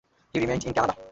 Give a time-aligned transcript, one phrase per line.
[0.33, 0.97] He remained in Canada.